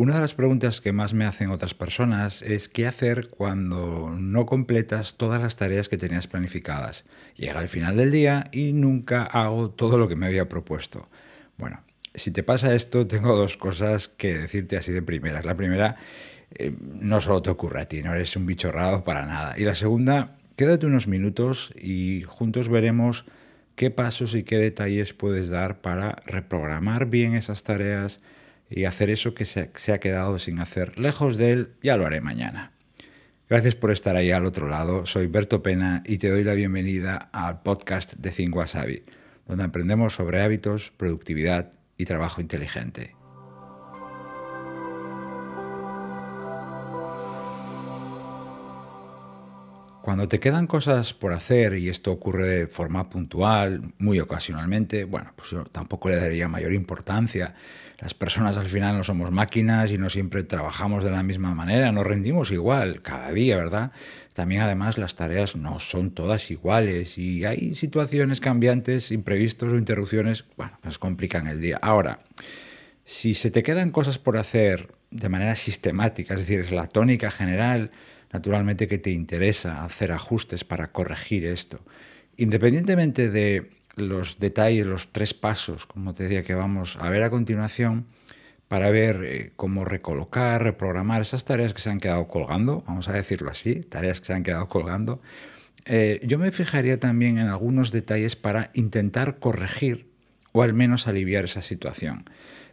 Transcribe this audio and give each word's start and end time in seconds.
Una 0.00 0.14
de 0.14 0.20
las 0.20 0.34
preguntas 0.34 0.80
que 0.80 0.92
más 0.92 1.12
me 1.12 1.24
hacen 1.24 1.50
otras 1.50 1.74
personas 1.74 2.42
es 2.42 2.68
qué 2.68 2.86
hacer 2.86 3.30
cuando 3.30 4.14
no 4.16 4.46
completas 4.46 5.16
todas 5.16 5.42
las 5.42 5.56
tareas 5.56 5.88
que 5.88 5.96
tenías 5.96 6.28
planificadas. 6.28 7.04
Llega 7.34 7.60
el 7.60 7.66
final 7.66 7.96
del 7.96 8.12
día 8.12 8.48
y 8.52 8.74
nunca 8.74 9.24
hago 9.24 9.70
todo 9.70 9.98
lo 9.98 10.06
que 10.06 10.14
me 10.14 10.26
había 10.26 10.48
propuesto. 10.48 11.08
Bueno, 11.56 11.82
si 12.14 12.30
te 12.30 12.44
pasa 12.44 12.76
esto, 12.76 13.08
tengo 13.08 13.34
dos 13.34 13.56
cosas 13.56 14.06
que 14.06 14.38
decirte 14.38 14.76
así 14.76 14.92
de 14.92 15.02
primeras. 15.02 15.44
La 15.44 15.56
primera, 15.56 15.96
eh, 16.54 16.72
no 16.80 17.20
solo 17.20 17.42
te 17.42 17.50
ocurre 17.50 17.80
a 17.80 17.88
ti, 17.88 18.00
no 18.00 18.14
eres 18.14 18.36
un 18.36 18.46
bicho 18.46 18.70
raro 18.70 19.02
para 19.02 19.26
nada. 19.26 19.58
Y 19.58 19.64
la 19.64 19.74
segunda, 19.74 20.36
quédate 20.54 20.86
unos 20.86 21.08
minutos 21.08 21.72
y 21.74 22.22
juntos 22.22 22.68
veremos 22.68 23.24
qué 23.74 23.90
pasos 23.90 24.36
y 24.36 24.44
qué 24.44 24.58
detalles 24.58 25.12
puedes 25.12 25.48
dar 25.48 25.80
para 25.80 26.22
reprogramar 26.24 27.06
bien 27.06 27.34
esas 27.34 27.64
tareas 27.64 28.20
y 28.70 28.84
hacer 28.84 29.10
eso 29.10 29.34
que 29.34 29.44
se, 29.44 29.70
ha 29.92 29.98
quedado 29.98 30.38
sin 30.38 30.60
hacer. 30.60 30.98
Lejos 30.98 31.36
de 31.36 31.52
él, 31.52 31.68
ya 31.82 31.96
lo 31.96 32.06
haré 32.06 32.20
mañana. 32.20 32.72
Gracias 33.48 33.74
por 33.74 33.90
estar 33.90 34.16
ahí 34.16 34.30
al 34.30 34.44
otro 34.44 34.68
lado. 34.68 35.06
Soy 35.06 35.26
Berto 35.26 35.62
Pena 35.62 36.02
y 36.06 36.18
te 36.18 36.30
doy 36.30 36.44
la 36.44 36.54
bienvenida 36.54 37.30
al 37.32 37.62
podcast 37.62 38.14
de 38.14 38.30
Think 38.30 38.54
Wasabi, 38.54 39.04
donde 39.46 39.64
aprendemos 39.64 40.14
sobre 40.14 40.42
hábitos, 40.42 40.92
productividad 40.96 41.72
y 41.96 42.04
trabajo 42.04 42.40
inteligente. 42.40 43.17
Cuando 50.08 50.26
te 50.26 50.40
quedan 50.40 50.66
cosas 50.66 51.12
por 51.12 51.34
hacer 51.34 51.74
y 51.74 51.90
esto 51.90 52.10
ocurre 52.10 52.48
de 52.48 52.66
forma 52.66 53.10
puntual, 53.10 53.92
muy 53.98 54.18
ocasionalmente, 54.20 55.04
bueno, 55.04 55.34
pues 55.36 55.50
yo 55.50 55.64
tampoco 55.64 56.08
le 56.08 56.16
daría 56.16 56.48
mayor 56.48 56.72
importancia. 56.72 57.54
Las 57.98 58.14
personas 58.14 58.56
al 58.56 58.68
final 58.68 58.96
no 58.96 59.04
somos 59.04 59.30
máquinas 59.30 59.90
y 59.90 59.98
no 59.98 60.08
siempre 60.08 60.44
trabajamos 60.44 61.04
de 61.04 61.10
la 61.10 61.22
misma 61.22 61.54
manera, 61.54 61.92
nos 61.92 62.06
rendimos 62.06 62.50
igual 62.50 63.02
cada 63.02 63.30
día, 63.32 63.58
¿verdad? 63.58 63.92
También 64.32 64.62
además 64.62 64.96
las 64.96 65.14
tareas 65.14 65.56
no 65.56 65.78
son 65.78 66.12
todas 66.12 66.50
iguales 66.50 67.18
y 67.18 67.44
hay 67.44 67.74
situaciones 67.74 68.40
cambiantes, 68.40 69.12
imprevistos 69.12 69.74
o 69.74 69.76
interrupciones, 69.76 70.46
bueno, 70.56 70.72
nos 70.84 70.98
complican 70.98 71.48
el 71.48 71.60
día. 71.60 71.78
Ahora, 71.82 72.20
si 73.04 73.34
se 73.34 73.50
te 73.50 73.62
quedan 73.62 73.90
cosas 73.90 74.18
por 74.18 74.38
hacer 74.38 74.88
de 75.10 75.28
manera 75.28 75.54
sistemática, 75.54 76.32
es 76.32 76.40
decir, 76.40 76.60
es 76.60 76.72
la 76.72 76.86
tónica 76.86 77.30
general, 77.30 77.90
naturalmente 78.32 78.88
que 78.88 78.98
te 78.98 79.10
interesa 79.10 79.84
hacer 79.84 80.12
ajustes 80.12 80.64
para 80.64 80.92
corregir 80.92 81.44
esto. 81.46 81.80
Independientemente 82.36 83.30
de 83.30 83.70
los 83.96 84.38
detalles, 84.38 84.86
los 84.86 85.12
tres 85.12 85.34
pasos, 85.34 85.86
como 85.86 86.14
te 86.14 86.24
decía, 86.24 86.42
que 86.42 86.54
vamos 86.54 86.96
a 87.00 87.08
ver 87.10 87.22
a 87.22 87.30
continuación, 87.30 88.06
para 88.68 88.90
ver 88.90 89.24
eh, 89.24 89.52
cómo 89.56 89.84
recolocar, 89.84 90.62
reprogramar 90.62 91.22
esas 91.22 91.44
tareas 91.44 91.72
que 91.72 91.80
se 91.80 91.90
han 91.90 92.00
quedado 92.00 92.28
colgando, 92.28 92.84
vamos 92.86 93.08
a 93.08 93.14
decirlo 93.14 93.50
así, 93.50 93.76
tareas 93.76 94.20
que 94.20 94.26
se 94.26 94.34
han 94.34 94.42
quedado 94.42 94.68
colgando, 94.68 95.20
eh, 95.86 96.20
yo 96.22 96.38
me 96.38 96.52
fijaría 96.52 97.00
también 97.00 97.38
en 97.38 97.48
algunos 97.48 97.90
detalles 97.92 98.36
para 98.36 98.70
intentar 98.74 99.38
corregir 99.38 100.06
o 100.52 100.62
al 100.62 100.74
menos 100.74 101.08
aliviar 101.08 101.44
esa 101.44 101.62
situación. 101.62 102.24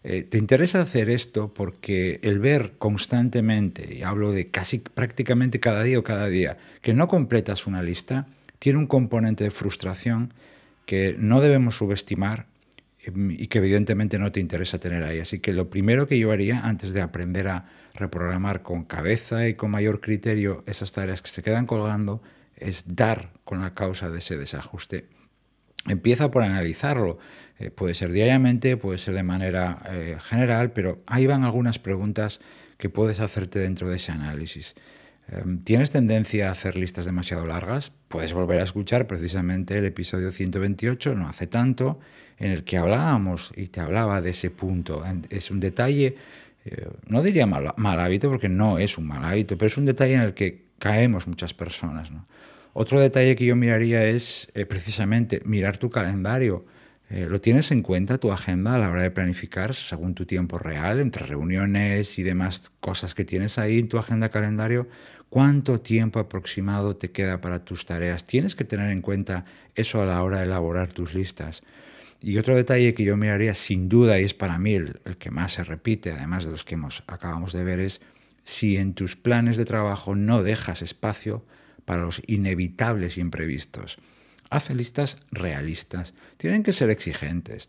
Eh, 0.08 0.22
¿Te 0.22 0.38
interesa 0.38 0.82
hacer 0.82 1.10
esto? 1.10 1.52
Porque 1.52 2.20
el 2.22 2.38
ver 2.38 2.74
constantemente, 2.78 3.92
y 3.92 4.04
hablo 4.04 4.32
de 4.32 4.52
casi 4.52 4.78
prácticamente 4.78 5.60
cada 5.60 5.82
día 5.82 5.98
o 5.98 6.04
cada 6.04 6.28
día, 6.28 6.58
que 6.84 6.94
no 6.94 7.08
completas 7.08 7.66
una 7.66 7.82
lista, 7.82 8.28
tiene 8.60 8.78
un 8.78 8.86
componente 8.86 9.44
de 9.44 9.50
frustración 9.50 10.32
que 10.86 11.16
no 11.18 11.42
debemos 11.42 11.78
subestimar 11.78 12.46
em, 13.04 13.32
y 13.32 13.48
que 13.48 13.58
evidentemente 13.58 14.20
no 14.20 14.32
te 14.32 14.40
interesa 14.40 14.78
tener 14.78 15.04
ahí. 15.04 15.20
Así 15.20 15.40
que 15.40 15.54
lo 15.54 15.72
primero 15.72 16.08
que 16.08 16.20
yo 16.20 16.32
haría 16.32 16.60
antes 16.60 16.94
de 16.94 17.02
aprender 17.02 17.48
a 17.48 17.66
reprogramar 17.96 18.62
con 18.62 18.84
cabeza 18.84 19.48
y 19.48 19.56
con 19.56 19.72
mayor 19.72 20.02
criterio 20.02 20.64
esas 20.68 20.92
tareas 20.92 21.24
que 21.24 21.30
se 21.30 21.42
quedan 21.42 21.66
colgando 21.66 22.22
es 22.58 22.96
dar 22.96 23.32
con 23.44 23.60
la 23.60 23.74
causa 23.74 24.12
de 24.12 24.20
ese 24.20 24.38
desajuste. 24.38 25.08
Empieza 25.88 26.32
por 26.32 26.44
analizarlo. 26.44 27.20
Eh, 27.60 27.72
puede 27.72 27.94
ser 27.94 28.12
diariamente, 28.12 28.76
puede 28.78 28.98
ser 28.98 29.14
de 29.14 29.24
manera 29.24 29.80
eh, 29.90 30.18
general, 30.20 30.72
pero 30.72 31.02
ahí 31.06 31.26
van 31.28 31.44
algunas 31.44 31.80
preguntas 31.80 32.42
que 32.78 32.90
puedes 32.90 33.20
hacerte 33.20 33.60
dentro 33.60 33.90
de 33.90 33.98
ese 33.98 34.12
análisis. 34.12 34.76
Em, 35.28 35.64
¿Tienes 35.64 35.92
tendencia 35.92 36.50
a 36.50 36.52
hacer 36.52 36.76
listas 36.76 37.06
demasiado 37.06 37.48
largas? 37.48 37.92
Puedes 38.08 38.34
volver 38.34 38.60
a 38.60 38.64
escuchar 38.64 39.08
precisamente 39.08 39.78
el 39.78 39.86
episodio 39.86 40.32
128, 40.32 41.16
no 41.16 41.28
hace 41.28 41.48
tanto, 41.48 42.00
en 42.38 42.52
el 42.52 42.64
que 42.64 42.78
hablábamos 42.78 43.52
y 43.56 43.68
te 43.68 43.80
hablaba 43.80 44.22
de 44.22 44.32
ese 44.32 44.52
punto. 44.52 45.04
Es 45.30 45.50
un 45.50 45.60
detalle, 45.60 46.16
eh, 46.66 46.90
no 47.08 47.24
diría 47.24 47.48
mal, 47.48 47.74
hábito 47.78 48.30
porque 48.30 48.50
no 48.50 48.78
es 48.78 48.98
un 48.98 49.08
mal 49.08 49.24
hábito, 49.24 49.58
pero 49.58 49.68
es 49.68 49.78
un 49.78 49.86
detalle 49.86 50.14
en 50.14 50.22
el 50.22 50.34
que 50.34 50.66
caemos 50.78 51.28
muchas 51.28 51.54
personas. 51.54 52.12
Otro 52.78 53.00
detalle 53.00 53.38
que 53.38 53.46
yo 53.46 53.56
miraría 53.56 54.04
es 54.04 54.52
precisamente 54.68 55.42
mirar 55.46 55.78
tu 55.78 55.90
calendario. 55.90 56.66
Eh, 57.10 57.26
¿Lo 57.30 57.40
tienes 57.40 57.72
en 57.72 57.82
cuenta 57.82 58.18
tu 58.18 58.34
agenda 58.34 58.76
a 58.76 58.78
la 58.78 58.90
hora 58.90 59.02
de 59.02 59.12
planificar 59.12 59.74
según 59.74 60.14
tu 60.14 60.26
tiempo 60.26 60.58
real, 60.58 61.00
entre 61.00 61.26
reuniones 61.26 62.20
y 62.20 62.24
demás 62.24 62.74
cosas 62.82 63.16
que 63.16 63.24
tienes 63.24 63.58
ahí 63.60 63.80
en 63.80 63.88
tu 63.88 63.98
agenda 63.98 64.28
calendario? 64.28 64.90
¿Cuánto 65.30 65.80
tiempo 65.80 66.20
aproximado 66.20 66.98
te 66.98 67.12
queda 67.12 67.40
para 67.40 67.64
tus 67.64 67.86
tareas? 67.86 68.26
Tienes 68.26 68.56
que 68.56 68.66
tener 68.66 68.92
en 68.92 69.02
cuenta 69.02 69.46
eso 69.74 70.02
a 70.02 70.06
la 70.06 70.22
hora 70.22 70.40
de 70.40 70.44
elaborar 70.44 70.92
tus 70.92 71.14
listas. 71.14 71.64
Y 72.22 72.38
otro 72.40 72.58
detalle 72.58 72.94
que 72.94 73.06
yo 73.06 73.16
miraría 73.16 73.54
sin 73.54 73.88
duda, 73.88 74.20
y 74.20 74.26
es 74.26 74.34
para 74.34 74.58
mí 74.58 74.74
el, 74.74 75.00
que 75.18 75.32
más 75.32 75.54
se 75.54 75.64
repite, 75.64 76.12
además 76.12 76.44
de 76.44 76.52
los 76.52 76.66
que 76.66 76.76
hemos, 76.76 77.04
acabamos 77.08 77.54
de 77.54 77.64
ver, 77.64 77.80
es 77.80 78.02
si 78.44 78.76
en 78.76 78.96
tus 78.96 79.16
planes 79.16 79.56
de 79.56 79.64
trabajo 79.64 80.14
no 80.14 80.44
dejas 80.44 80.82
espacio 80.82 81.46
para 81.86 82.04
los 82.04 82.22
inevitables 82.28 83.18
imprevistos. 83.18 83.98
Haz 84.50 84.70
listas 84.70 85.18
realistas. 85.32 86.14
Tienen 86.38 86.62
que 86.62 86.72
ser 86.72 86.90
exigentes. 86.92 87.68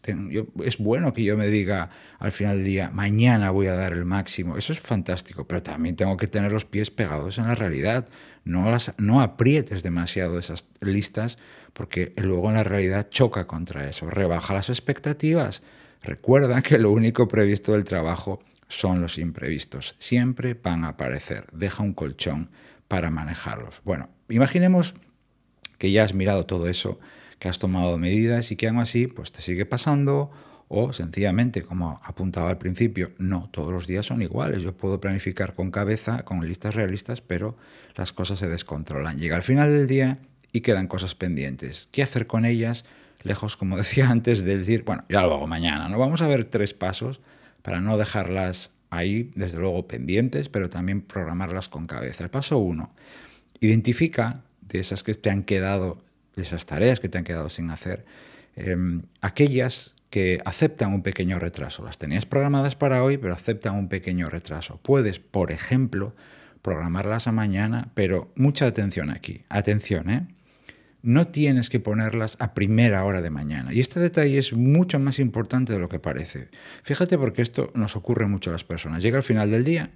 es 0.64 0.78
bueno 0.78 1.14
que 1.14 1.24
yo 1.24 1.36
me 1.36 1.48
diga 1.48 1.90
al 2.18 2.32
final 2.32 2.56
del 2.56 2.66
día, 2.66 2.90
mañana 2.92 3.50
voy 3.50 3.66
a 3.68 3.74
dar 3.74 3.94
el 3.94 4.04
máximo. 4.04 4.58
Eso 4.58 4.74
es 4.74 4.80
fantástico, 4.80 5.46
pero 5.46 5.62
también 5.62 5.96
tengo 5.96 6.16
que 6.16 6.26
tener 6.26 6.52
los 6.52 6.66
pies 6.66 6.90
pegados 6.90 7.38
en 7.38 7.46
la 7.46 7.54
realidad. 7.54 8.08
No, 8.44 9.20
aprietes 9.20 9.82
demasiado 9.82 10.38
esas 10.38 10.68
listas 10.80 11.38
porque 11.72 12.12
luego 12.16 12.48
en 12.50 12.56
la 12.56 12.64
realidad 12.64 13.08
choca 13.10 13.46
contra 13.46 13.88
eso. 13.88 14.08
Rebaja 14.10 14.54
las 14.54 14.68
expectativas. 14.68 15.62
Recuerda 16.02 16.62
que 16.62 16.78
lo 16.78 16.92
único 16.92 17.26
previsto 17.26 17.72
del 17.72 17.84
trabajo 17.84 18.40
son 18.68 19.00
los 19.00 19.18
imprevistos. 19.18 19.96
Siempre 19.98 20.54
van 20.54 20.84
a 20.84 20.88
aparecer. 20.88 21.46
Deja 21.52 21.82
un 21.82 21.94
colchón 21.94 22.50
para 22.88 23.10
manejarlos. 23.10 23.82
Bueno, 23.84 24.08
imaginemos 24.28 24.94
que 25.78 25.90
ya 25.90 26.04
has 26.04 26.14
mirado 26.14 26.46
todo 26.46 26.68
eso, 26.68 26.98
que 27.38 27.48
has 27.48 27.58
tomado 27.58 27.98
medidas 27.98 28.50
y 28.52 28.56
que 28.56 28.68
aún 28.68 28.78
así 28.78 29.06
pues 29.06 29.32
te 29.32 29.42
sigue 29.42 29.66
pasando 29.66 30.30
o 30.68 30.92
sencillamente, 30.92 31.62
como 31.62 32.00
apuntaba 32.02 32.50
al 32.50 32.58
principio, 32.58 33.12
no 33.18 33.48
todos 33.52 33.72
los 33.72 33.86
días 33.86 34.06
son 34.06 34.20
iguales. 34.22 34.62
Yo 34.62 34.76
puedo 34.76 35.00
planificar 35.00 35.54
con 35.54 35.70
cabeza, 35.70 36.24
con 36.24 36.44
listas 36.44 36.74
realistas, 36.74 37.20
pero 37.20 37.56
las 37.94 38.12
cosas 38.12 38.40
se 38.40 38.48
descontrolan. 38.48 39.18
Llega 39.18 39.36
al 39.36 39.42
final 39.42 39.70
del 39.70 39.86
día 39.86 40.18
y 40.52 40.62
quedan 40.62 40.88
cosas 40.88 41.14
pendientes. 41.14 41.88
¿Qué 41.92 42.02
hacer 42.02 42.26
con 42.26 42.44
ellas? 42.44 42.84
Lejos, 43.22 43.56
como 43.56 43.76
decía 43.76 44.08
antes, 44.08 44.44
de 44.44 44.58
decir, 44.58 44.82
bueno, 44.84 45.04
ya 45.08 45.22
lo 45.22 45.34
hago 45.34 45.46
mañana. 45.46 45.88
¿no? 45.88 45.98
Vamos 45.98 46.20
a 46.20 46.26
ver 46.28 46.46
tres 46.46 46.74
pasos 46.74 47.20
para 47.62 47.80
no 47.80 47.96
dejarlas 47.96 48.72
ahí, 48.90 49.30
desde 49.34 49.58
luego, 49.58 49.86
pendientes, 49.86 50.48
pero 50.48 50.68
también 50.68 51.00
programarlas 51.00 51.68
con 51.68 51.86
cabeza. 51.86 52.28
Paso 52.30 52.58
uno, 52.58 52.92
identifica 53.60 54.42
de 54.60 54.80
esas 54.80 55.02
que 55.02 55.14
te 55.14 55.30
han 55.30 55.42
quedado, 55.42 56.02
de 56.34 56.42
esas 56.42 56.66
tareas 56.66 57.00
que 57.00 57.08
te 57.08 57.18
han 57.18 57.24
quedado 57.24 57.48
sin 57.50 57.70
hacer, 57.70 58.04
em, 58.56 59.02
aquellas 59.20 59.94
que 60.10 60.40
aceptan 60.44 60.92
un 60.92 61.02
pequeño 61.02 61.38
retraso. 61.38 61.84
Las 61.84 61.98
tenías 61.98 62.26
programadas 62.26 62.76
para 62.76 63.02
hoy, 63.02 63.18
pero 63.18 63.34
aceptan 63.34 63.74
un 63.74 63.88
pequeño 63.88 64.28
retraso. 64.30 64.78
Puedes, 64.82 65.18
por 65.18 65.50
ejemplo, 65.50 66.14
programarlas 66.62 67.26
a 67.26 67.32
mañana, 67.32 67.90
pero 67.94 68.32
mucha 68.34 68.66
atención 68.66 69.10
aquí. 69.10 69.44
Atención, 69.48 70.10
¿eh? 70.10 70.26
No 71.06 71.28
tienes 71.28 71.70
que 71.70 71.78
ponerlas 71.78 72.36
a 72.40 72.52
primera 72.52 73.04
hora 73.04 73.22
de 73.22 73.30
mañana. 73.30 73.72
Y 73.72 73.78
este 73.78 74.00
detalle 74.00 74.38
es 74.38 74.54
mucho 74.54 74.98
más 74.98 75.20
importante 75.20 75.72
de 75.72 75.78
lo 75.78 75.88
que 75.88 76.00
parece. 76.00 76.48
Fíjate 76.82 77.16
porque 77.16 77.42
esto 77.42 77.70
nos 77.74 77.94
ocurre 77.94 78.26
mucho 78.26 78.50
a 78.50 78.54
las 78.54 78.64
personas. 78.64 79.04
Llega 79.04 79.16
al 79.16 79.22
final 79.22 79.52
del 79.52 79.62
día 79.62 79.90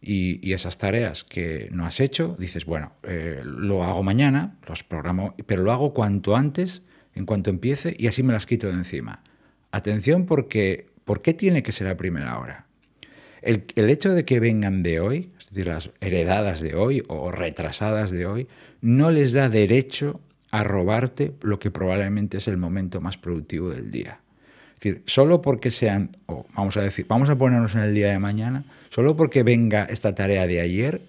y, 0.00 0.50
esas 0.54 0.78
tareas 0.78 1.22
que 1.22 1.68
no 1.70 1.84
has 1.84 2.00
hecho, 2.00 2.34
dices, 2.38 2.64
bueno, 2.64 2.94
eh, 3.02 3.42
lo 3.44 3.84
hago 3.84 4.02
mañana, 4.02 4.56
los 4.66 4.84
programo, 4.84 5.34
pero 5.44 5.62
lo 5.62 5.70
hago 5.70 5.92
cuanto 5.92 6.34
antes, 6.34 6.80
en 7.14 7.26
cuanto 7.26 7.50
empiece, 7.50 7.94
y 7.98 8.06
así 8.06 8.22
me 8.22 8.32
las 8.32 8.46
quito 8.46 8.68
de 8.68 8.72
encima. 8.72 9.22
Atención 9.70 10.24
porque, 10.24 10.86
¿por 11.04 11.20
qué 11.20 11.34
tiene 11.34 11.62
que 11.62 11.72
ser 11.72 11.88
a 11.88 11.98
primera 11.98 12.38
hora? 12.38 12.64
El, 13.42 13.66
el, 13.76 13.90
hecho 13.90 14.14
de 14.14 14.24
que 14.24 14.40
vengan 14.40 14.82
de 14.82 15.00
hoy, 15.00 15.30
es 15.38 15.50
decir, 15.50 15.66
las 15.66 15.90
heredadas 16.00 16.62
de 16.62 16.74
hoy 16.74 17.04
o 17.06 17.30
retrasadas 17.30 18.10
de 18.10 18.24
hoy, 18.24 18.48
no 18.80 19.10
les 19.10 19.34
da 19.34 19.50
derecho 19.50 20.22
a 20.50 20.64
robarte 20.64 21.34
lo 21.42 21.58
que 21.58 21.70
probablemente 21.70 22.38
es 22.38 22.48
el 22.48 22.56
momento 22.56 23.00
más 23.00 23.18
productivo 23.18 23.70
del 23.70 23.90
día. 23.90 24.20
Es 24.74 24.80
decir, 24.80 25.02
solo 25.06 25.42
porque 25.42 25.70
sean, 25.70 26.16
o 26.26 26.46
vamos 26.54 26.76
a 26.76 26.82
decir, 26.82 27.06
vamos 27.08 27.28
a 27.30 27.36
ponernos 27.36 27.74
en 27.74 27.80
el 27.80 27.94
día 27.94 28.10
de 28.10 28.18
mañana, 28.18 28.64
solo 28.90 29.16
porque 29.16 29.42
venga 29.42 29.84
esta 29.84 30.14
tarea 30.14 30.46
de 30.46 30.60
ayer, 30.60 31.02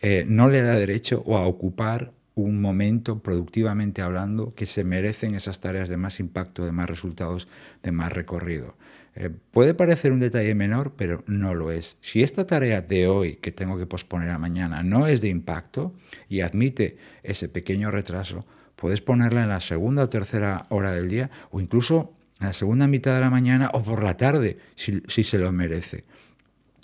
eh, 0.00 0.24
no 0.26 0.48
le 0.48 0.62
da 0.62 0.74
derecho 0.74 1.24
a 1.36 1.46
ocupar 1.46 2.12
un 2.34 2.60
momento 2.60 3.18
productivamente 3.18 4.02
hablando 4.02 4.54
que 4.54 4.66
se 4.66 4.84
merecen 4.84 5.34
esas 5.34 5.60
tareas 5.60 5.88
de 5.88 5.96
más 5.96 6.20
impacto, 6.20 6.64
de 6.64 6.72
más 6.72 6.88
resultados, 6.88 7.48
de 7.82 7.92
más 7.92 8.12
recorrido. 8.12 8.74
Eh, 9.14 9.30
puede 9.50 9.74
parecer 9.74 10.12
un 10.12 10.20
detalle 10.20 10.54
menor, 10.54 10.94
pero 10.96 11.22
no 11.26 11.54
lo 11.54 11.70
es. 11.70 11.98
Si 12.00 12.22
esta 12.22 12.46
tarea 12.46 12.80
de 12.80 13.08
hoy 13.08 13.36
que 13.36 13.52
tengo 13.52 13.76
que 13.76 13.86
posponer 13.86 14.30
a 14.30 14.38
mañana 14.38 14.82
no 14.82 15.06
es 15.06 15.20
de 15.20 15.28
impacto 15.28 15.92
y 16.28 16.40
admite 16.40 16.96
ese 17.22 17.48
pequeño 17.48 17.90
retraso, 17.90 18.46
puedes 18.82 19.00
ponerla 19.00 19.44
en 19.44 19.48
la 19.48 19.60
segunda 19.60 20.02
o 20.02 20.08
tercera 20.08 20.66
hora 20.70 20.90
del 20.90 21.08
día 21.08 21.30
o 21.52 21.60
incluso 21.60 22.14
en 22.40 22.48
la 22.48 22.52
segunda 22.52 22.88
mitad 22.88 23.14
de 23.14 23.20
la 23.20 23.30
mañana 23.30 23.70
o 23.74 23.80
por 23.84 24.02
la 24.02 24.16
tarde, 24.16 24.58
si, 24.74 25.04
si 25.06 25.22
se 25.22 25.38
lo 25.38 25.52
merece 25.52 26.02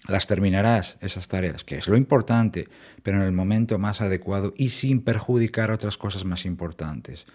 las 0.06 0.29
terminarás, 0.29 0.97
esas 1.00 1.29
tareas, 1.29 1.65
que 1.65 1.77
es 1.77 1.89
lo 1.89 1.97
importante, 1.97 2.69
pero 3.03 3.19
en 3.19 3.25
el 3.25 3.33
momento 3.33 3.79
más 3.79 4.00
adecuado 4.00 4.55
y 4.56 4.71
sin 4.71 5.03
perjudicar 5.03 5.71
otras 5.71 5.99
cosas 5.99 6.25
más 6.25 6.47
importantes. 6.47 7.27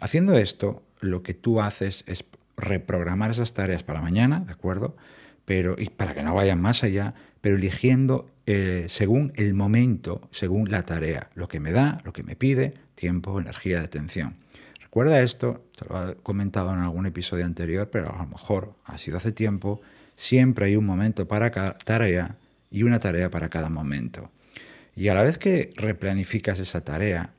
Haciendo 0.00 0.36
esto, 0.36 0.82
lo 1.00 1.22
que 1.24 1.34
tú 1.34 1.60
haces 1.60 2.04
es 2.06 2.24
reprogramar 2.56 3.32
esas 3.32 3.52
tareas 3.52 3.82
para 3.82 4.00
mañana, 4.00 4.40
¿de 4.40 4.52
acuerdo? 4.52 4.96
Pero, 5.44 5.74
y 5.76 5.88
para 5.88 6.14
que 6.14 6.22
no 6.22 6.34
vayan 6.34 6.60
más 6.60 6.84
allá, 6.84 7.14
pero 7.40 7.56
eligiendo 7.56 8.30
eh, 8.52 8.86
según 8.88 9.32
el 9.36 9.54
momento, 9.54 10.28
según 10.30 10.70
la 10.70 10.84
tarea, 10.84 11.30
lo 11.34 11.46
que 11.48 11.60
me 11.60 11.72
da, 11.72 12.00
lo 12.04 12.12
que 12.12 12.22
me 12.22 12.36
pide, 12.36 12.74
tiempo, 12.94 13.40
energía, 13.40 13.80
atención. 13.80 14.36
Recuerda 14.80 15.22
esto, 15.22 15.66
te 15.76 15.86
lo 15.88 16.10
he 16.10 16.14
comentado 16.16 16.72
en 16.72 16.80
algún 16.80 17.06
episodio 17.06 17.44
anterior, 17.44 17.88
pero 17.90 18.12
a 18.12 18.18
lo 18.18 18.26
mejor 18.26 18.74
ha 18.84 18.98
sido 18.98 19.18
hace 19.18 19.32
tiempo, 19.32 19.80
Siempre 20.20 20.66
hay 20.66 20.76
un 20.76 20.84
momento 20.84 21.26
para 21.26 21.50
cada 21.50 21.72
tarea 21.72 22.36
y 22.70 22.82
una 22.82 23.00
tarea 23.00 23.30
para 23.30 23.48
cada 23.48 23.70
momento. 23.70 24.30
Y 24.94 25.08
a 25.08 25.14
la 25.14 25.22
vez 25.22 25.38
que 25.38 25.72
replanificas 25.76 26.58
esa 26.58 26.84
tarea, 26.84 27.32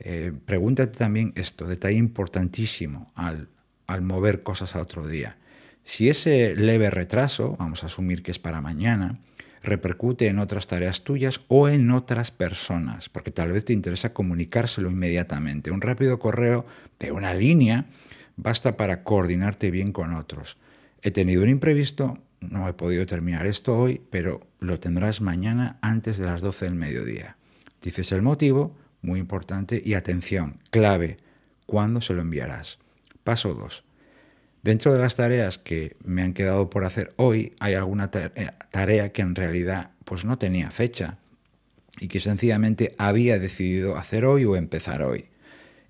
eh, 0.00 0.32
pregúntate 0.44 0.98
también 0.98 1.32
esto, 1.36 1.64
detalle 1.64 1.96
importantísimo 1.96 3.12
al, 3.14 3.50
al 3.86 4.02
mover 4.02 4.42
cosas 4.42 4.74
a 4.74 4.80
otro 4.80 5.06
día. 5.06 5.36
Si 5.84 6.08
ese 6.08 6.56
leve 6.56 6.90
retraso, 6.90 7.54
vamos 7.56 7.84
a 7.84 7.86
asumir 7.86 8.24
que 8.24 8.32
es 8.32 8.40
para 8.40 8.60
mañana, 8.60 9.20
repercute 9.64 10.28
en 10.28 10.38
otras 10.38 10.66
tareas 10.66 11.02
tuyas 11.02 11.40
o 11.48 11.68
en 11.68 11.90
otras 11.90 12.30
personas, 12.30 13.08
porque 13.08 13.30
tal 13.30 13.52
vez 13.52 13.64
te 13.64 13.72
interesa 13.72 14.12
comunicárselo 14.12 14.90
inmediatamente. 14.90 15.70
Un 15.70 15.80
rápido 15.80 16.18
correo 16.18 16.66
de 16.98 17.12
una 17.12 17.34
línea 17.34 17.86
basta 18.36 18.76
para 18.76 19.02
coordinarte 19.02 19.70
bien 19.70 19.92
con 19.92 20.14
otros. 20.14 20.58
He 21.02 21.10
tenido 21.10 21.42
un 21.42 21.48
imprevisto, 21.48 22.18
no 22.40 22.68
he 22.68 22.72
podido 22.72 23.06
terminar 23.06 23.46
esto 23.46 23.76
hoy, 23.76 24.00
pero 24.10 24.46
lo 24.60 24.78
tendrás 24.80 25.20
mañana 25.20 25.78
antes 25.80 26.18
de 26.18 26.26
las 26.26 26.40
12 26.40 26.66
del 26.66 26.74
mediodía. 26.74 27.36
Dices 27.82 28.12
el 28.12 28.22
motivo, 28.22 28.76
muy 29.02 29.20
importante, 29.20 29.82
y 29.84 29.94
atención, 29.94 30.58
clave, 30.70 31.18
¿cuándo 31.66 32.00
se 32.00 32.14
lo 32.14 32.22
enviarás? 32.22 32.78
Paso 33.22 33.54
2. 33.54 33.84
Dentro 34.64 34.94
de 34.94 34.98
las 34.98 35.14
tareas 35.14 35.58
que 35.58 35.94
me 36.04 36.22
han 36.22 36.32
quedado 36.32 36.70
por 36.70 36.86
hacer 36.86 37.12
hoy, 37.16 37.54
hay 37.60 37.74
alguna 37.74 38.10
eh, 38.14 38.48
tarea 38.70 39.12
que 39.12 39.20
en 39.20 39.34
realidad 39.34 39.90
pues 40.06 40.24
no 40.24 40.38
tenía 40.38 40.70
fecha 40.70 41.18
y 42.00 42.08
que 42.08 42.18
sencillamente 42.18 42.94
había 42.96 43.38
decidido 43.38 43.98
hacer 43.98 44.24
hoy 44.24 44.46
o 44.46 44.56
empezar 44.56 45.02
hoy. 45.02 45.26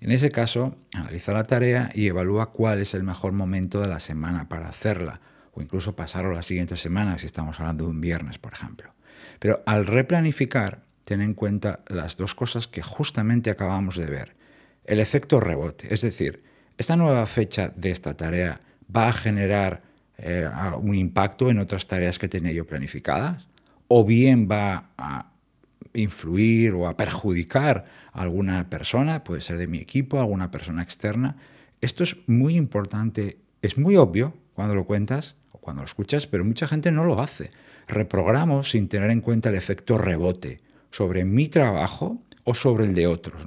En 0.01 0.11
ese 0.11 0.29
caso, 0.29 0.75
analiza 0.93 1.31
la 1.31 1.45
tarea 1.45 1.89
y 1.95 2.07
evalúa 2.07 2.51
cuál 2.51 2.81
es 2.81 2.93
el 2.93 3.03
mejor 3.03 3.31
momento 3.31 3.79
de 3.79 3.87
la 3.87 4.01
semana 4.01 4.49
para 4.49 4.67
hacerla, 4.67 5.21
o 5.53 5.61
incluso 5.61 5.95
pasarlo 5.95 6.33
la 6.33 6.43
siguiente 6.43 6.75
semana 6.75 7.17
si 7.17 7.27
estamos 7.27 7.57
hablando 7.61 7.85
de 7.85 7.91
un 7.91 8.01
viernes, 8.01 8.39
por 8.39 8.51
ejemplo. 8.51 8.93
Pero 9.39 9.63
al 9.65 9.87
replanificar, 9.87 10.83
ten 11.05 11.21
en 11.21 11.33
cuenta 11.33 11.79
las 11.87 12.17
dos 12.17 12.35
cosas 12.35 12.67
que 12.67 12.81
justamente 12.81 13.49
acabamos 13.49 13.95
de 13.95 14.07
ver. 14.07 14.33
El 14.83 14.99
efecto 14.99 15.39
rebote, 15.39 15.93
es 15.93 16.01
decir, 16.01 16.43
esta 16.77 16.95
nueva 16.95 17.25
fecha 17.25 17.71
de 17.75 17.91
esta 17.91 18.15
tarea 18.15 18.59
va 18.93 19.09
a 19.09 19.13
generar 19.13 19.81
eh, 20.17 20.47
un 20.79 20.95
impacto 20.95 21.49
en 21.49 21.59
otras 21.59 21.87
tareas 21.87 22.19
que 22.19 22.27
tenía 22.27 22.51
yo 22.51 22.65
planificadas, 22.65 23.47
o 23.87 24.05
bien 24.05 24.47
va 24.49 24.89
a 24.97 25.31
influir 25.93 26.73
o 26.73 26.87
a 26.87 26.97
perjudicar 26.97 27.85
a 28.11 28.21
alguna 28.21 28.69
persona, 28.69 29.23
puede 29.23 29.41
ser 29.41 29.57
de 29.57 29.67
mi 29.67 29.77
equipo, 29.77 30.19
alguna 30.19 30.51
persona 30.51 30.83
externa. 30.83 31.37
Esto 31.81 32.03
es 32.03 32.17
muy 32.27 32.55
importante, 32.55 33.37
es 33.61 33.77
muy 33.77 33.95
obvio 33.95 34.33
cuando 34.53 34.75
lo 34.75 34.85
cuentas 34.85 35.35
o 35.51 35.59
cuando 35.59 35.81
lo 35.81 35.85
escuchas, 35.85 36.27
pero 36.27 36.43
mucha 36.43 36.67
gente 36.67 36.91
no 36.91 37.03
lo 37.03 37.21
hace. 37.21 37.51
Reprogramo 37.87 38.63
sin 38.63 38.87
tener 38.87 39.11
en 39.11 39.21
cuenta 39.21 39.49
el 39.49 39.55
efecto 39.55 39.97
rebote 39.97 40.61
sobre 40.91 41.25
mi 41.25 41.47
trabajo 41.47 42.21
o 42.43 42.53
sobre 42.53 42.85
el 42.85 42.93
de 42.93 43.07
otros. 43.07 43.45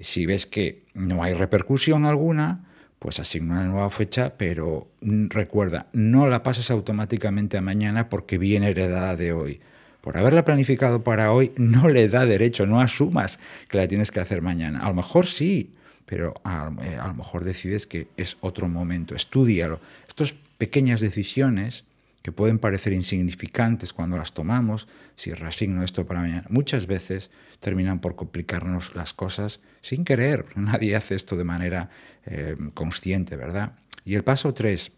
Si 0.00 0.26
ves 0.26 0.46
que 0.46 0.82
no 0.94 1.22
hay 1.22 1.34
repercusión 1.34 2.04
alguna, 2.04 2.64
pues 2.98 3.20
asigna 3.20 3.54
una 3.54 3.64
nueva 3.64 3.90
fecha, 3.90 4.34
pero 4.36 4.88
recuerda, 5.00 5.86
no 5.92 6.26
la 6.26 6.42
pases 6.42 6.70
automáticamente 6.70 7.56
a 7.56 7.62
mañana 7.62 8.08
porque 8.08 8.38
viene 8.38 8.70
heredada 8.70 9.16
de 9.16 9.32
hoy 9.32 9.60
por 10.04 10.18
haberla 10.18 10.44
planificado 10.44 11.02
para 11.02 11.32
hoy, 11.32 11.50
no 11.56 11.88
le 11.88 12.08
da 12.08 12.26
derecho, 12.26 12.66
no 12.66 12.78
asumas 12.78 13.38
que 13.70 13.78
la 13.78 13.88
tienes 13.88 14.12
que 14.12 14.20
hacer 14.20 14.42
mañana. 14.42 14.80
A 14.80 14.88
lo 14.88 14.94
mejor 14.94 15.26
sí, 15.26 15.70
pero 16.04 16.34
a, 16.44 16.70
eh, 16.82 16.98
lo 17.02 17.14
mejor 17.14 17.42
decides 17.42 17.86
que 17.86 18.08
es 18.18 18.36
otro 18.42 18.68
momento. 18.68 19.14
Estudialo. 19.14 19.80
Estas 20.06 20.34
pequeñas 20.58 21.00
decisiones 21.00 21.84
que 22.24 22.32
pueden 22.32 22.58
parecer 22.58 22.94
insignificantes 22.94 23.92
cuando 23.92 24.16
las 24.16 24.32
tomamos, 24.32 24.88
si 25.14 25.34
reasigno 25.34 25.84
esto 25.84 26.06
para 26.06 26.20
mañana, 26.22 26.46
muchas 26.48 26.86
veces 26.86 27.30
terminan 27.60 28.00
por 28.00 28.16
complicarnos 28.16 28.96
las 28.96 29.12
cosas 29.12 29.60
sin 29.82 30.06
querer. 30.06 30.46
Nadie 30.56 30.96
hace 30.96 31.16
esto 31.16 31.36
de 31.36 31.44
manera 31.44 31.90
eh, 32.24 32.56
consciente, 32.72 33.36
¿verdad? 33.36 33.72
Y 34.06 34.14
el 34.14 34.24
paso 34.24 34.54
tres, 34.54 34.92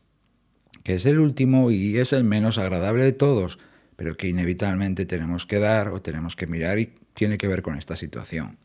que 0.84 0.94
es 0.94 1.04
el 1.04 1.18
último 1.18 1.72
y 1.72 1.98
es 1.98 2.12
el 2.12 2.22
menos 2.22 2.58
agradable 2.58 3.02
de 3.02 3.12
todos, 3.12 3.58
pero 3.96 4.16
que 4.16 4.28
inevitablemente 4.28 5.04
tenemos 5.04 5.46
que 5.46 5.58
dar 5.58 5.88
o 5.88 6.00
tenemos 6.00 6.36
que 6.36 6.46
mirar 6.46 6.78
y 6.78 6.92
tiene 7.12 7.38
que 7.38 7.48
ver 7.48 7.60
con 7.60 7.76
esta 7.76 7.96
situación. 7.96 8.56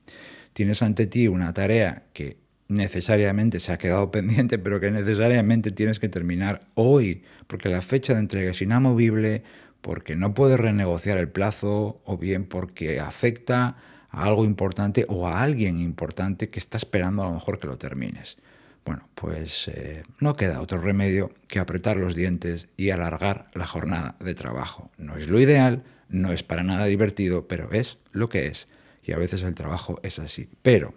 Tienes 0.54 0.84
ante 0.84 1.08
ti 1.08 1.28
una 1.28 1.52
tarea 1.52 2.04
que 2.14 2.38
necesariamente 2.72 3.60
se 3.60 3.72
ha 3.72 3.78
quedado 3.78 4.12
pendiente, 4.12 4.58
pero 4.58 4.80
que 4.80 4.90
necesariamente 4.92 5.72
tienes 5.72 6.00
que 6.00 6.10
terminar 6.10 6.62
hoy, 6.74 7.24
porque 7.48 7.70
la 7.70 7.82
fecha 7.82 8.14
de 8.14 8.20
entrega 8.20 8.52
es 8.52 8.62
inamovible, 8.62 9.44
porque 9.82 10.16
no 10.16 10.34
puedes 10.34 10.60
renegociar 10.60 11.18
el 11.18 11.30
plazo 11.30 12.02
o 12.06 12.18
bien 12.18 12.46
porque 12.46 13.00
afecta 13.00 13.78
a 14.10 14.24
algo 14.24 14.46
importante 14.46 15.06
o 15.10 15.28
a 15.28 15.42
alguien 15.42 15.80
importante 15.80 16.50
que 16.50 16.60
está 16.60 16.78
esperando 16.78 17.24
a 17.24 17.26
lo 17.26 17.34
mejor 17.34 17.60
que 17.60 17.68
lo 17.68 17.78
termines. 17.78 18.38
Bueno, 18.86 19.08
pues 19.16 19.68
eh, 19.68 20.04
no 20.20 20.36
queda 20.36 20.62
otro 20.62 20.80
remedio 20.80 21.32
que 21.48 21.60
apretar 21.60 21.98
los 21.98 22.16
dientes 22.16 22.70
y 22.78 22.90
alargar 22.90 23.52
la 23.54 23.68
jornada 23.68 24.16
de 24.20 24.34
trabajo. 24.34 24.92
No 24.98 25.18
es 25.18 25.30
lo 25.30 25.40
ideal, 25.40 25.84
no 26.10 26.32
es 26.32 26.44
para 26.44 26.64
nada 26.64 26.86
divertido, 26.86 27.48
pero 27.48 27.72
es 27.72 28.00
lo 28.12 28.30
que 28.30 28.48
es. 28.48 28.68
Y 29.04 29.14
a 29.14 29.18
veces 29.18 29.44
el 29.44 29.54
trabajo 29.54 30.00
es 30.04 30.20
así. 30.20 30.50
Pero, 30.62 30.94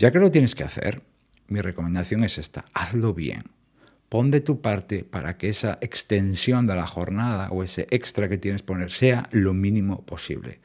ya 0.00 0.10
que 0.10 0.18
lo 0.18 0.30
tienes 0.30 0.54
que 0.54 0.64
hacer, 0.64 1.02
mi 1.46 1.60
recomendación 1.60 2.24
es 2.24 2.38
esta, 2.38 2.64
hazlo 2.72 3.12
bien. 3.12 3.44
Pon 4.08 4.30
de 4.30 4.40
tu 4.40 4.62
parte 4.62 5.04
para 5.04 5.36
que 5.36 5.50
esa 5.50 5.76
extensión 5.82 6.66
de 6.66 6.74
la 6.74 6.86
jornada 6.86 7.50
o 7.50 7.62
ese 7.62 7.86
extra 7.90 8.26
que 8.30 8.38
tienes 8.38 8.62
que 8.62 8.68
poner 8.68 8.92
sea 8.92 9.28
lo 9.30 9.52
mínimo 9.52 10.06
posible. 10.06 10.60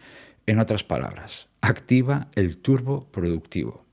En 0.46 0.58
otras 0.58 0.86
palabras, 0.86 1.48
activa 1.60 2.30
el 2.36 2.56
turbo 2.56 3.10
productivo. 3.12 3.84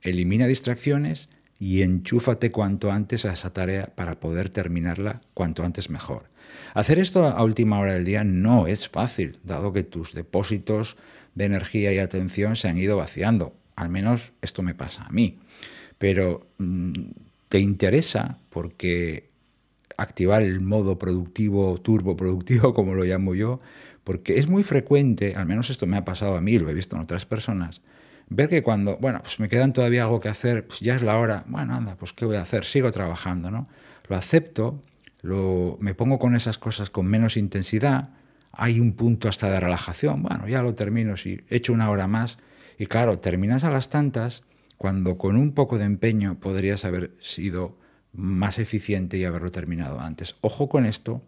Elimina 0.00 0.46
distracciones 0.46 1.28
y 1.58 1.82
enchúfate 1.82 2.50
cuanto 2.50 2.90
antes 2.90 3.26
a 3.26 3.34
esa 3.34 3.52
tarea 3.52 3.92
para 3.94 4.20
poder 4.20 4.48
terminarla 4.48 5.20
cuanto 5.34 5.66
antes 5.66 5.90
mejor. 5.90 6.30
Hacer 6.72 6.98
esto 6.98 7.26
a 7.26 7.44
última 7.44 7.78
hora 7.78 7.92
del 7.92 8.06
día 8.06 8.24
no 8.24 8.66
es 8.66 8.88
fácil, 8.88 9.38
dado 9.44 9.74
que 9.74 9.82
tus 9.82 10.14
depósitos 10.14 10.96
de 11.34 11.44
energía 11.44 11.92
y 11.92 11.98
atención 11.98 12.56
se 12.56 12.68
han 12.68 12.78
ido 12.78 12.96
vaciando. 12.96 13.54
Al 13.82 13.88
menos 13.88 14.32
esto 14.40 14.62
me 14.62 14.74
pasa 14.74 15.04
a 15.04 15.10
mí. 15.10 15.38
Pero 15.98 16.46
mm, 16.58 16.92
te 17.48 17.58
interesa 17.58 18.38
porque 18.48 19.30
activar 19.96 20.42
el 20.42 20.60
modo 20.60 20.98
productivo, 20.98 21.78
turbo 21.78 22.16
productivo, 22.16 22.74
como 22.74 22.94
lo 22.94 23.04
llamo 23.04 23.34
yo, 23.34 23.60
porque 24.04 24.38
es 24.38 24.48
muy 24.48 24.62
frecuente, 24.62 25.34
al 25.36 25.46
menos 25.46 25.70
esto 25.70 25.86
me 25.86 25.96
ha 25.96 26.04
pasado 26.04 26.36
a 26.36 26.40
mí, 26.40 26.58
lo 26.58 26.70
he 26.70 26.74
visto 26.74 26.96
en 26.96 27.02
otras 27.02 27.26
personas, 27.26 27.82
ver 28.28 28.48
que 28.48 28.62
cuando, 28.62 28.96
bueno, 28.98 29.20
pues 29.20 29.38
me 29.38 29.48
quedan 29.48 29.72
todavía 29.72 30.04
algo 30.04 30.20
que 30.20 30.28
hacer, 30.28 30.66
pues 30.66 30.80
ya 30.80 30.96
es 30.96 31.02
la 31.02 31.18
hora, 31.18 31.44
bueno, 31.46 31.74
anda, 31.74 31.96
pues 31.96 32.12
¿qué 32.12 32.24
voy 32.24 32.36
a 32.36 32.42
hacer? 32.42 32.64
Sigo 32.64 32.90
trabajando, 32.90 33.50
¿no? 33.50 33.68
Lo 34.08 34.16
acepto, 34.16 34.80
lo, 35.22 35.76
me 35.80 35.94
pongo 35.94 36.18
con 36.18 36.34
esas 36.34 36.58
cosas 36.58 36.90
con 36.90 37.06
menos 37.06 37.36
intensidad, 37.36 38.10
hay 38.52 38.80
un 38.80 38.92
punto 38.92 39.28
hasta 39.28 39.50
de 39.50 39.60
relajación, 39.60 40.22
bueno, 40.22 40.48
ya 40.48 40.62
lo 40.62 40.74
termino, 40.74 41.16
si 41.16 41.40
he 41.48 41.56
hecho 41.56 41.72
una 41.72 41.90
hora 41.90 42.06
más, 42.06 42.38
y 42.78 42.86
claro, 42.86 43.18
terminas 43.18 43.64
a 43.64 43.70
las 43.70 43.88
tantas 43.88 44.42
cuando 44.78 45.16
con 45.18 45.36
un 45.36 45.52
poco 45.52 45.78
de 45.78 45.84
empeño 45.84 46.40
podrías 46.40 46.84
haber 46.84 47.12
sido 47.20 47.76
más 48.12 48.58
eficiente 48.58 49.16
y 49.16 49.24
haberlo 49.24 49.52
terminado 49.52 50.00
antes. 50.00 50.36
Ojo 50.40 50.68
con 50.68 50.86
esto, 50.86 51.22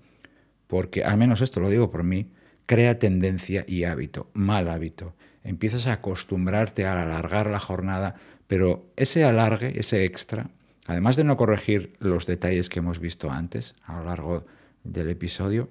porque 0.66 1.04
al 1.04 1.16
menos 1.16 1.40
esto 1.40 1.60
lo 1.60 1.70
digo 1.70 1.90
por 1.90 2.02
mí, 2.02 2.32
crea 2.66 2.98
tendencia 2.98 3.64
y 3.66 3.84
hábito, 3.84 4.30
mal 4.34 4.68
hábito. 4.68 5.14
Empiezas 5.42 5.86
a 5.86 5.94
acostumbrarte 5.94 6.86
a 6.86 7.00
alargar 7.02 7.48
la 7.48 7.60
jornada, 7.60 8.16
pero 8.46 8.90
ese 8.96 9.24
alargue, 9.24 9.78
ese 9.78 10.04
extra, 10.04 10.50
además 10.86 11.16
de 11.16 11.24
no 11.24 11.36
corregir 11.36 11.94
los 11.98 12.26
detalles 12.26 12.68
que 12.68 12.80
hemos 12.80 12.98
visto 12.98 13.30
antes 13.30 13.74
a 13.84 13.98
lo 13.98 14.04
largo 14.04 14.46
del 14.82 15.10
episodio, 15.10 15.68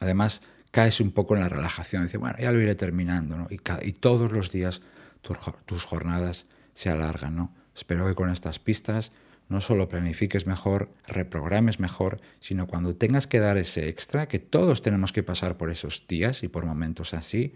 además 0.00 0.42
caes 0.70 1.00
un 1.00 1.12
poco 1.12 1.34
en 1.34 1.40
la 1.40 1.48
relajación. 1.48 2.04
Dice, 2.04 2.18
bueno, 2.18 2.36
ya 2.38 2.52
lo 2.52 2.60
iré 2.60 2.74
terminando, 2.74 3.36
¿no? 3.36 3.48
Y, 3.50 3.60
y 3.86 3.92
todos 3.92 4.32
los 4.32 4.50
días 4.50 4.80
tus, 5.66 5.84
jornadas 5.84 6.46
se 6.74 6.90
alargan, 6.90 7.36
¿no? 7.36 7.54
Espero 7.74 8.06
que 8.06 8.14
con 8.14 8.30
estas 8.30 8.58
pistas 8.58 9.12
no 9.48 9.60
solo 9.60 9.88
planifiques 9.88 10.46
mejor, 10.46 10.90
reprogrames 11.06 11.80
mejor, 11.80 12.20
sino 12.38 12.66
cuando 12.66 12.94
tengas 12.94 13.26
que 13.26 13.40
dar 13.40 13.56
ese 13.56 13.88
extra, 13.88 14.28
que 14.28 14.38
todos 14.38 14.82
tenemos 14.82 15.12
que 15.12 15.22
pasar 15.22 15.56
por 15.56 15.70
esos 15.70 16.06
días 16.06 16.42
y 16.42 16.48
por 16.48 16.66
momentos 16.66 17.14
así, 17.14 17.54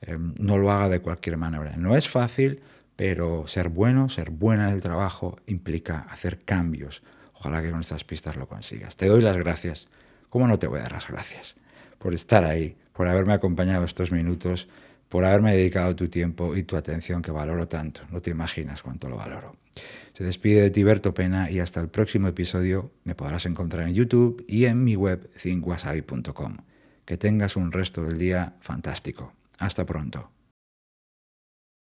em, 0.00 0.34
no 0.38 0.56
lo 0.56 0.70
haga 0.70 0.88
de 0.88 1.00
cualquier 1.00 1.36
manera. 1.36 1.76
No 1.76 1.96
es 1.96 2.08
fácil, 2.08 2.60
pero 2.96 3.46
ser 3.46 3.68
bueno, 3.68 4.08
ser 4.08 4.30
buena 4.30 4.68
en 4.68 4.74
el 4.74 4.80
trabajo 4.80 5.36
implica 5.46 6.06
hacer 6.10 6.44
cambios. 6.44 7.02
Ojalá 7.34 7.62
que 7.62 7.70
con 7.70 7.80
estas 7.80 8.04
pistas 8.04 8.36
lo 8.36 8.48
consigas. 8.48 8.96
Te 8.96 9.08
doy 9.08 9.20
las 9.20 9.36
gracias. 9.36 9.88
¿Cómo 10.30 10.48
no 10.48 10.58
te 10.58 10.66
voy 10.66 10.78
a 10.78 10.84
dar 10.84 10.92
las 10.92 11.08
gracias? 11.08 11.56
Por 12.04 12.12
estar 12.12 12.44
ahí, 12.44 12.76
por 12.92 13.08
haberme 13.08 13.32
acompañado 13.32 13.86
estos 13.86 14.12
minutos, 14.12 14.68
por 15.08 15.24
haberme 15.24 15.56
dedicado 15.56 15.96
tu 15.96 16.08
tiempo 16.08 16.54
y 16.54 16.62
tu 16.62 16.76
atención 16.76 17.22
que 17.22 17.30
valoro 17.30 17.66
tanto. 17.66 18.02
No 18.10 18.20
te 18.20 18.28
imaginas 18.28 18.82
cuánto 18.82 19.08
lo 19.08 19.16
valoro. 19.16 19.56
Se 20.12 20.22
despide 20.22 20.60
de 20.60 20.70
Tiberto 20.70 21.14
Pena 21.14 21.50
y 21.50 21.60
hasta 21.60 21.80
el 21.80 21.88
próximo 21.88 22.28
episodio 22.28 22.92
me 23.04 23.14
podrás 23.14 23.46
encontrar 23.46 23.88
en 23.88 23.94
YouTube 23.94 24.44
y 24.46 24.66
en 24.66 24.84
mi 24.84 24.96
web 24.96 25.30
thinkwasabi.com. 25.42 26.58
Que 27.06 27.16
tengas 27.16 27.56
un 27.56 27.72
resto 27.72 28.04
del 28.04 28.18
día 28.18 28.52
fantástico. 28.60 29.32
Hasta 29.58 29.86
pronto. 29.86 30.28